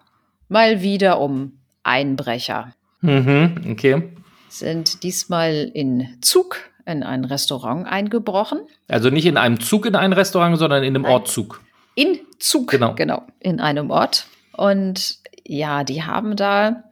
[0.50, 2.74] mal wieder um Einbrecher.
[3.00, 4.12] Mhm, okay.
[4.48, 8.60] Sind diesmal in Zug in ein Restaurant eingebrochen.
[8.88, 11.12] Also nicht in einem Zug in ein Restaurant, sondern in einem Nein.
[11.12, 11.62] Ort Zug.
[11.94, 12.94] In Zug, genau.
[12.94, 14.26] genau, in einem Ort.
[14.52, 16.84] Und ja, die haben da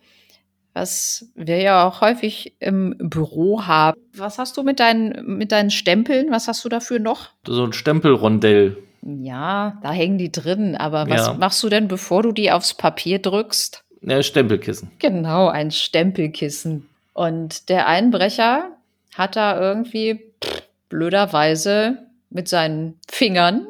[0.79, 4.01] was wir ja auch häufig im Büro haben.
[4.15, 6.31] Was hast du mit deinen, mit deinen Stempeln?
[6.31, 7.31] Was hast du dafür noch?
[7.47, 8.77] So ein Stempelrondell.
[9.03, 10.77] Ja, da hängen die drin.
[10.77, 11.33] Aber was Ja.
[11.35, 13.85] machst du denn, bevor du die aufs Papier drückst?
[14.03, 14.91] Ja, Stempelkissen.
[14.99, 16.89] Genau, ein Stempelkissen.
[17.15, 18.71] Und der Einbrecher
[19.15, 21.99] hat da irgendwie pff, blöderweise
[22.31, 23.67] mit seinen Fingern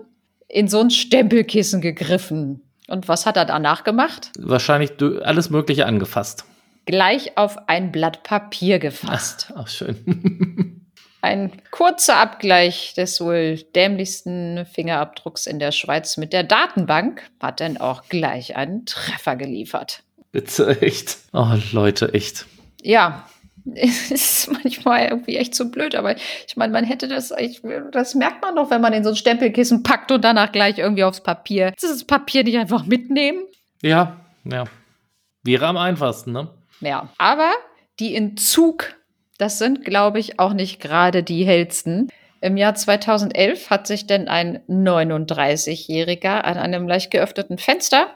[0.48, 2.62] in so ein Stempelkissen gegriffen.
[2.88, 4.30] Und was hat er danach gemacht?
[4.38, 6.44] Wahrscheinlich alles Mögliche angefasst.
[6.86, 9.52] Gleich auf ein Blatt Papier gefasst.
[9.54, 9.96] Ach, schön.
[11.20, 17.76] Ein kurzer Abgleich des wohl dämlichsten Fingerabdrucks in der Schweiz mit der Datenbank hat dann
[17.76, 20.04] auch gleich einen Treffer geliefert.
[20.30, 21.18] Bitte, echt.
[21.32, 22.46] Oh, Leute, echt.
[22.82, 23.28] Ja,
[23.74, 28.14] es ist manchmal irgendwie echt so blöd, aber ich meine, man hätte das, ich, das
[28.14, 31.22] merkt man doch, wenn man in so ein Stempelkissen packt und danach gleich irgendwie aufs
[31.22, 31.72] Papier.
[31.80, 33.44] Das Papier nicht einfach mitnehmen.
[33.82, 34.64] Ja, ja.
[35.42, 36.48] Wäre am einfachsten, ne?
[36.80, 37.50] Ja, aber
[37.98, 38.94] die in Zug,
[39.38, 42.08] das sind, glaube ich, auch nicht gerade die hellsten.
[42.40, 48.08] Im Jahr 2011 hat sich denn ein 39-Jähriger an einem leicht geöffneten Fenster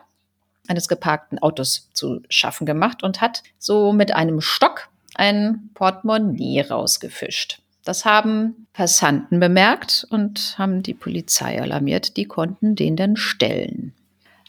[0.69, 7.59] eines geparkten Autos zu schaffen gemacht und hat so mit einem Stock ein Portemonnaie rausgefischt.
[7.85, 12.17] Das haben Passanten bemerkt und haben die Polizei alarmiert.
[12.17, 13.93] Die konnten den dann stellen.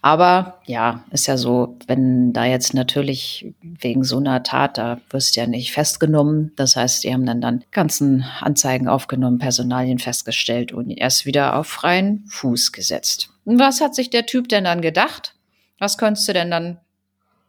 [0.03, 5.35] Aber ja, ist ja so, wenn da jetzt natürlich wegen so einer Tat, da wirst
[5.35, 6.51] du ja nicht festgenommen.
[6.57, 11.67] Das heißt, die haben dann dann ganzen Anzeigen aufgenommen, Personalien festgestellt und erst wieder auf
[11.67, 13.29] freien Fuß gesetzt.
[13.45, 15.35] Und was hat sich der Typ denn dann gedacht?
[15.79, 16.79] Was könntest du denn dann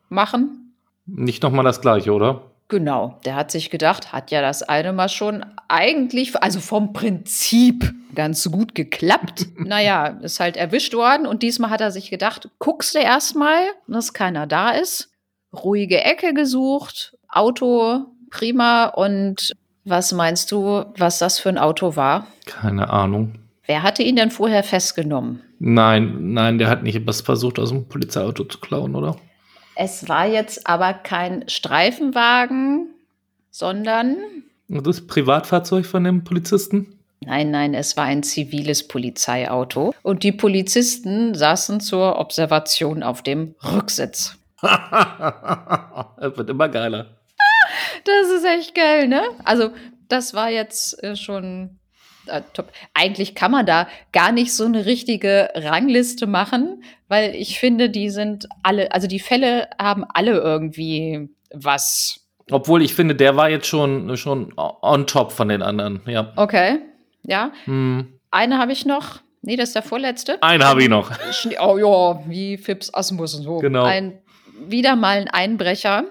[0.09, 0.77] machen?
[1.07, 2.53] Nicht nochmal das Gleiche, oder?
[2.69, 7.93] Genau, der hat sich gedacht, hat ja das eine Mal schon eigentlich, also vom Prinzip
[8.15, 9.47] ganz gut geklappt.
[9.59, 14.13] naja, ist halt erwischt worden und diesmal hat er sich gedacht, guckst du erstmal, dass
[14.13, 15.11] keiner da ist.
[15.53, 19.53] Ruhige Ecke gesucht, Auto prima und
[19.85, 22.27] was meinst du, was das für ein Auto war?
[22.47, 23.35] Keine Ahnung.
[23.67, 25.43] Wer hatte ihn denn vorher festgenommen?
[25.59, 29.17] Nein, nein, der hat nicht was versucht, aus dem Polizeiauto zu klauen, oder?
[29.77, 32.89] Es war jetzt aber kein Streifenwagen,
[33.51, 34.17] sondern
[34.69, 36.99] Das Privatfahrzeug von dem Polizisten?
[37.21, 43.55] Nein, nein, es war ein ziviles Polizeiauto und die Polizisten saßen zur Observation auf dem
[43.63, 44.37] Rücksitz.
[46.17, 47.19] Es wird immer geiler.
[48.05, 49.23] Das ist echt geil, ne?
[49.45, 49.71] Also,
[50.09, 51.79] das war jetzt äh, schon
[52.27, 52.73] äh, top.
[52.95, 58.11] Eigentlich kann man da gar nicht so eine richtige Rangliste machen, weil ich finde, die
[58.11, 62.21] sind alle, also die Fälle haben alle irgendwie was.
[62.51, 66.01] Obwohl ich finde, der war jetzt schon, schon on top von den anderen.
[66.07, 66.33] Ja.
[66.37, 66.81] Okay,
[67.23, 67.53] ja.
[67.65, 68.19] Hm.
[68.31, 69.21] Eine habe ich noch.
[69.43, 70.43] Nee, das ist der vorletzte.
[70.43, 71.11] Einen habe ich noch.
[71.61, 73.59] Oh ja, wie Fips Asmus und so.
[73.59, 73.85] Genau.
[73.85, 74.19] Ein,
[74.67, 76.05] wieder mal ein Einbrecher.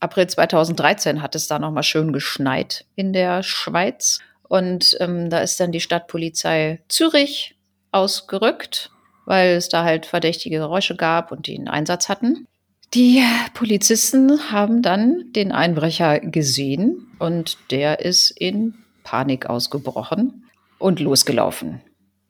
[0.00, 4.20] April 2013 hat es da noch mal schön geschneit in der Schweiz.
[4.52, 7.56] Und ähm, da ist dann die Stadtpolizei Zürich
[7.90, 8.90] ausgerückt,
[9.24, 12.46] weil es da halt verdächtige Geräusche gab und die einen Einsatz hatten.
[12.92, 13.22] Die
[13.54, 20.44] Polizisten haben dann den Einbrecher gesehen und der ist in Panik ausgebrochen
[20.78, 21.80] und losgelaufen.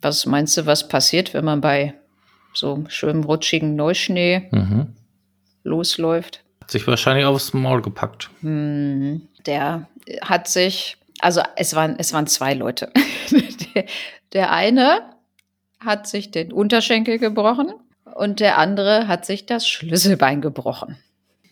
[0.00, 1.94] Was meinst du, was passiert, wenn man bei
[2.54, 4.94] so schönem rutschigen Neuschnee Mhm.
[5.64, 6.44] losläuft?
[6.60, 8.30] Hat sich wahrscheinlich aufs Maul gepackt.
[8.42, 9.88] Hm, der
[10.20, 12.90] hat sich, also es waren, es waren zwei Leute.
[13.74, 13.84] der,
[14.32, 15.00] der eine
[15.80, 17.72] hat sich den Unterschenkel gebrochen
[18.14, 20.98] und der andere hat sich das Schlüsselbein gebrochen.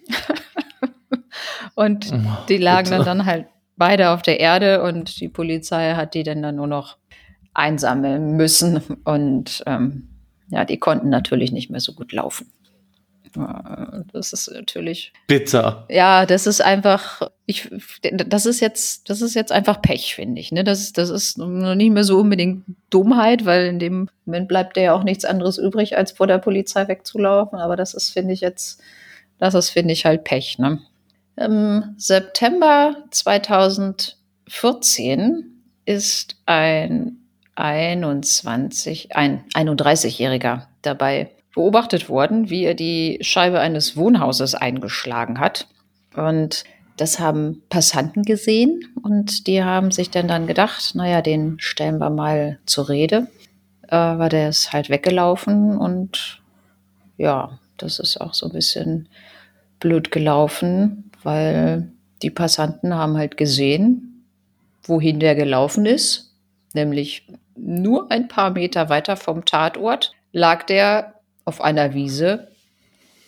[1.74, 3.04] und Oh, die lagen bitte.
[3.04, 6.66] dann, dann halt beide auf der Erde und die Polizei hat die dann, dann nur
[6.66, 6.98] noch
[7.54, 10.08] einsammeln müssen und ähm,
[10.48, 12.52] ja, die konnten natürlich nicht mehr so gut laufen.
[13.36, 15.86] Äh, Das ist natürlich Bitter.
[15.88, 17.68] ja, das ist einfach, ich,
[18.26, 20.52] das ist jetzt, das ist jetzt einfach Pech, finde ich.
[20.52, 20.64] Ne?
[20.64, 24.76] Das, ist- das ist noch nicht mehr so unbedingt Dummheit, weil in dem Moment bleibt
[24.76, 27.58] dir ja auch nichts anderes übrig, als vor der Polizei wegzulaufen.
[27.58, 28.80] Aber das ist, finde ich jetzt,
[29.38, 30.58] das ist, finde ich halt Pech.
[30.58, 30.80] Ne?
[31.36, 37.16] Im September 2014 ist ein
[37.54, 45.66] 21, ein 31-Jähriger dabei beobachtet worden, wie er die Scheibe eines Wohnhauses eingeschlagen hat.
[46.14, 46.64] Und
[46.96, 52.10] das haben Passanten gesehen und die haben sich dann dann gedacht, naja, den stellen wir
[52.10, 53.26] mal zur Rede,
[53.88, 56.42] äh, weil der ist halt weggelaufen und
[57.16, 59.08] ja, das ist auch so ein bisschen
[59.78, 61.90] blöd gelaufen, weil
[62.22, 64.26] die Passanten haben halt gesehen,
[64.82, 66.34] wohin der gelaufen ist,
[66.74, 72.48] nämlich nur ein paar Meter weiter vom Tatort lag der auf einer Wiese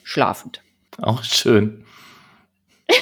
[0.05, 0.61] schlafend.
[1.01, 1.85] Auch schön.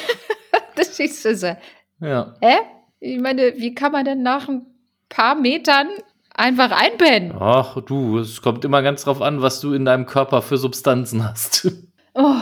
[0.77, 1.57] Siehst du so.
[2.01, 2.35] Ja.
[2.41, 2.57] Hä?
[3.01, 4.67] Ich meine, wie kann man denn nach ein
[5.09, 5.89] paar Metern
[6.35, 7.33] einfach einpennen?
[7.39, 11.29] Ach du, es kommt immer ganz drauf an, was du in deinem Körper für Substanzen
[11.29, 11.71] hast.
[12.13, 12.35] Oh,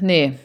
[0.00, 0.36] nee.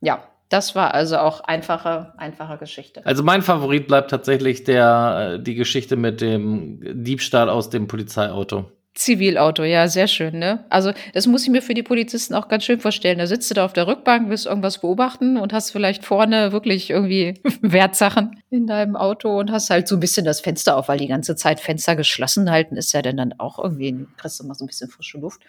[0.00, 3.04] Ja, das war also auch einfache, einfache Geschichte.
[3.04, 8.70] Also mein Favorit bleibt tatsächlich der, äh, die Geschichte mit dem Diebstahl aus dem Polizeiauto.
[8.94, 10.64] Zivilauto, ja, sehr schön, ne?
[10.68, 13.18] Also, das muss ich mir für die Polizisten auch ganz schön vorstellen.
[13.18, 16.90] Da sitzt du da auf der Rückbank, willst irgendwas beobachten und hast vielleicht vorne wirklich
[16.90, 20.98] irgendwie Wertsachen in deinem Auto und hast halt so ein bisschen das Fenster auf, weil
[20.98, 24.54] die ganze Zeit Fenster geschlossen halten ist ja dann, dann auch irgendwie, kriegst du mal
[24.54, 25.42] so ein bisschen frische Luft.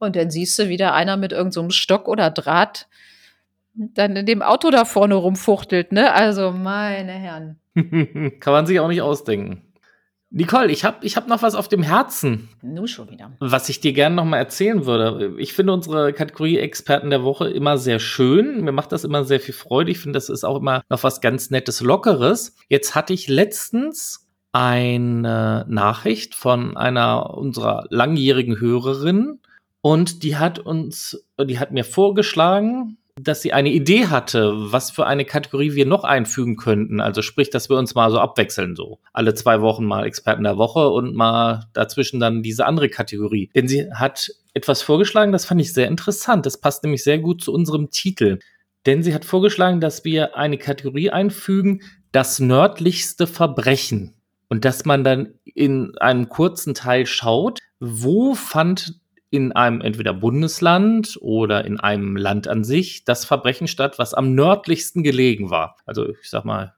[0.00, 2.88] Und dann siehst du wieder einer mit irgendeinem so Stock oder Draht
[3.78, 6.12] dann in dem Auto da vorne rumfuchtelt, ne?
[6.12, 7.60] Also, meine Herren.
[8.40, 9.62] Kann man sich auch nicht ausdenken.
[10.30, 13.32] Nicole, ich habe ich hab noch was auf dem Herzen, Nu schon wieder.
[13.40, 15.34] was ich dir gerne noch mal erzählen würde.
[15.38, 18.62] Ich finde unsere Kategorie Experten der Woche immer sehr schön.
[18.62, 19.90] Mir macht das immer sehr viel Freude.
[19.90, 22.54] Ich finde, das ist auch immer noch was ganz Nettes, Lockeres.
[22.68, 29.40] Jetzt hatte ich letztens eine Nachricht von einer unserer langjährigen Hörerinnen
[29.80, 35.06] und die hat uns, die hat mir vorgeschlagen, dass sie eine Idee hatte, was für
[35.06, 37.00] eine Kategorie wir noch einfügen könnten.
[37.00, 40.58] Also sprich, dass wir uns mal so abwechseln, so alle zwei Wochen mal Experten der
[40.58, 43.50] Woche und mal dazwischen dann diese andere Kategorie.
[43.54, 46.46] Denn sie hat etwas vorgeschlagen, das fand ich sehr interessant.
[46.46, 48.38] Das passt nämlich sehr gut zu unserem Titel.
[48.86, 54.14] Denn sie hat vorgeschlagen, dass wir eine Kategorie einfügen, das nördlichste Verbrechen.
[54.48, 61.18] Und dass man dann in einem kurzen Teil schaut, wo fand in einem entweder Bundesland
[61.20, 65.76] oder in einem Land an sich das Verbrechen statt, was am nördlichsten gelegen war.
[65.86, 66.74] Also ich sag mal,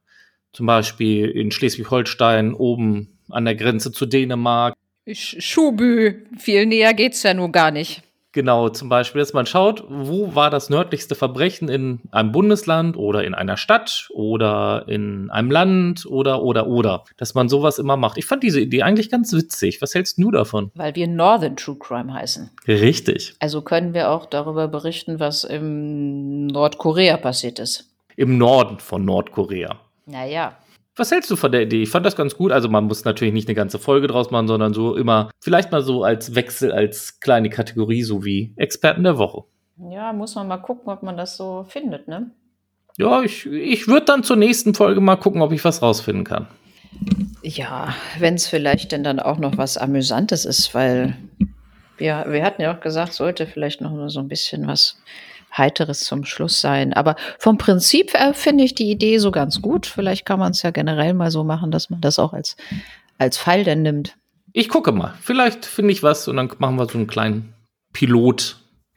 [0.52, 4.74] zum Beispiel in Schleswig-Holstein oben an der Grenze zu Dänemark.
[5.06, 8.02] Sch- Schubü, viel näher geht's ja nur gar nicht.
[8.32, 13.24] Genau, zum Beispiel, dass man schaut, wo war das nördlichste Verbrechen in einem Bundesland oder
[13.24, 17.04] in einer Stadt oder in einem Land oder, oder, oder.
[17.16, 18.18] Dass man sowas immer macht.
[18.18, 19.82] Ich fand diese Idee eigentlich ganz witzig.
[19.82, 20.70] Was hältst du davon?
[20.74, 22.50] Weil wir Northern True Crime heißen.
[22.68, 23.34] Richtig.
[23.40, 27.90] Also können wir auch darüber berichten, was im Nordkorea passiert ist.
[28.14, 29.80] Im Norden von Nordkorea.
[30.06, 30.56] Naja,
[31.00, 31.82] Was hältst du von der Idee?
[31.82, 32.52] Ich fand das ganz gut.
[32.52, 35.80] Also man muss natürlich nicht eine ganze Folge draus machen, sondern so immer, vielleicht mal
[35.80, 39.44] so als Wechsel, als kleine Kategorie, so wie Experten der Woche.
[39.90, 42.32] ja, muss man mal gucken, ob man das so findet, ne?
[42.98, 46.48] Ja, ich, ich würde dann zur nächsten Folge mal gucken, ob ich was rausfinden kann.
[47.42, 51.16] Ja, wenn es vielleicht denn dann auch noch was Amüsantes ist, weil
[51.96, 55.00] wir, wir hatten ja auch gesagt, sollte vielleicht noch so ein bisschen was
[55.56, 56.92] Heiteres zum Schluss sein.
[56.92, 59.86] Aber vom Prinzip her finde ich die Idee so ganz gut.
[59.86, 62.56] Vielleicht kann man es ja generell mal so machen, dass man das auch als,
[63.18, 64.16] als Fall dann nimmt.
[64.52, 65.14] Ich gucke mal.
[65.20, 67.54] Vielleicht finde ich was und dann machen wir so einen kleinen
[67.92, 68.56] Pilot.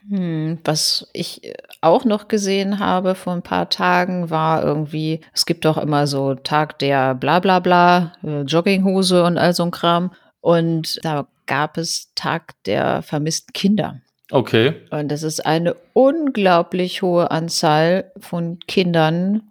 [0.09, 5.45] Hm, was ich äh, auch noch gesehen habe vor ein paar Tagen war irgendwie, es
[5.45, 9.71] gibt doch immer so Tag der bla bla bla, äh, Jogginghose und all so ein
[9.71, 10.11] Kram.
[10.41, 14.01] Und da gab es Tag der vermissten Kinder.
[14.31, 14.75] Okay.
[14.89, 19.43] Und das ist eine unglaublich hohe Anzahl von Kindern,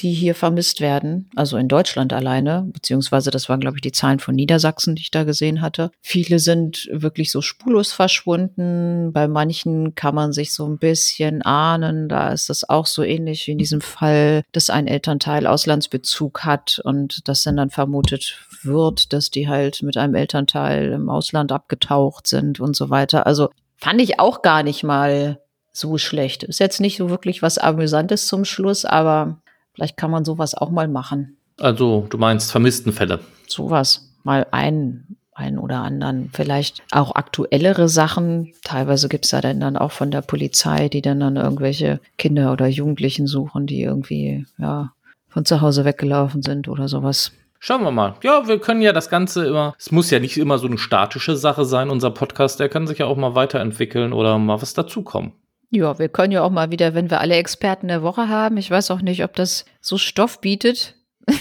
[0.00, 1.30] die hier vermisst werden.
[1.34, 5.10] Also in Deutschland alleine, beziehungsweise das waren, glaube ich, die Zahlen von Niedersachsen, die ich
[5.10, 5.90] da gesehen hatte.
[6.00, 9.12] Viele sind wirklich so spurlos verschwunden.
[9.12, 12.08] Bei manchen kann man sich so ein bisschen ahnen.
[12.08, 16.80] Da ist das auch so ähnlich wie in diesem Fall, dass ein Elternteil Auslandsbezug hat
[16.84, 22.26] und das dann dann vermutet wird, dass die halt mit einem Elternteil im Ausland abgetaucht
[22.26, 23.26] sind und so weiter.
[23.26, 25.40] Also fand ich auch gar nicht mal
[25.72, 26.42] so schlecht.
[26.42, 29.40] Ist jetzt nicht so wirklich was Amüsantes zum Schluss, aber
[29.74, 31.36] vielleicht kann man sowas auch mal machen.
[31.58, 33.20] Also, du meinst Vermisstenfälle.
[33.46, 34.12] Sowas.
[34.24, 36.30] Mal einen, einen oder anderen.
[36.32, 38.52] Vielleicht auch aktuellere Sachen.
[38.64, 42.66] Teilweise gibt's da dann, dann auch von der Polizei, die dann, dann irgendwelche Kinder oder
[42.66, 44.92] Jugendlichen suchen, die irgendwie, ja,
[45.28, 47.32] von zu Hause weggelaufen sind oder sowas.
[47.60, 48.14] Schauen wir mal.
[48.22, 51.36] Ja, wir können ja das Ganze immer, es muss ja nicht immer so eine statische
[51.36, 55.32] Sache sein, unser Podcast, der kann sich ja auch mal weiterentwickeln oder mal was dazukommen.
[55.70, 58.70] Ja, wir können ja auch mal wieder, wenn wir alle Experten der Woche haben, ich
[58.70, 60.94] weiß auch nicht, ob das so Stoff bietet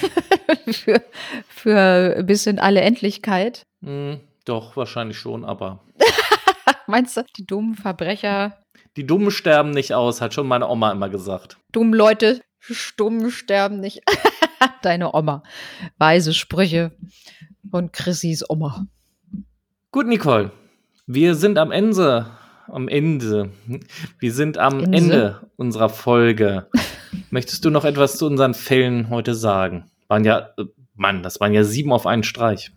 [0.72, 1.02] für,
[1.48, 3.66] für ein bisschen alle Endlichkeit.
[3.84, 5.80] Hm, doch, wahrscheinlich schon, aber
[6.88, 8.58] Meinst du, die dummen Verbrecher,
[8.98, 11.58] die Dummen sterben nicht aus, hat schon meine Oma immer gesagt.
[11.72, 14.02] dummen Leute, stumm sterben nicht.
[14.82, 15.44] Deine Oma.
[15.98, 16.92] Weise Sprüche
[17.70, 18.88] von Chrissys Oma.
[19.92, 20.52] Gut, Nicole.
[21.06, 22.28] Wir sind am Ende.
[22.68, 23.52] Am Ende.
[24.20, 24.96] Wir sind am Inse?
[24.96, 26.68] Ende unserer Folge.
[27.30, 29.86] Möchtest du noch etwas zu unseren Fällen heute sagen?
[30.08, 32.72] Waren ja, äh, Mann, das waren ja sieben auf einen Streich.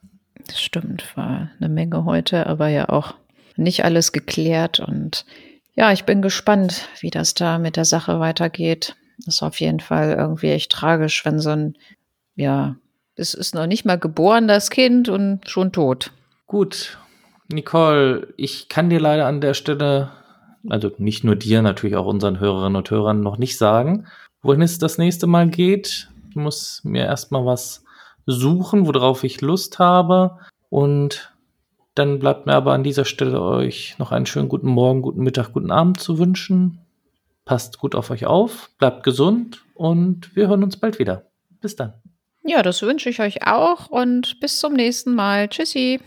[0.47, 3.14] Das stimmt, war eine Menge heute, aber ja auch
[3.57, 4.81] nicht alles geklärt.
[4.81, 5.26] Und
[5.74, 8.97] ja, ich bin gespannt, wie das da mit der Sache weitergeht.
[9.24, 11.76] Das ist auf jeden Fall irgendwie echt tragisch, wenn so ein,
[12.36, 12.76] ja,
[13.16, 16.12] es ist noch nicht mal geboren, das Kind, und schon tot.
[16.46, 16.98] Gut,
[17.52, 20.10] Nicole, ich kann dir leider an der Stelle,
[20.68, 24.06] also nicht nur dir, natürlich auch unseren Hörerinnen und Hörern noch nicht sagen,
[24.42, 26.08] wohin es das nächste Mal geht.
[26.30, 27.84] Ich muss mir erstmal was
[28.26, 30.38] suchen, worauf ich Lust habe.
[30.68, 31.34] Und
[31.94, 35.52] dann bleibt mir aber an dieser Stelle euch noch einen schönen guten Morgen, guten Mittag,
[35.52, 36.78] guten Abend zu wünschen.
[37.51, 41.32] Passt gut auf euch auf, bleibt gesund und wir hören uns bald wieder.
[41.61, 41.94] Bis dann.
[42.44, 45.48] Ja, das wünsche ich euch auch und bis zum nächsten Mal.
[45.48, 45.98] Tschüssi.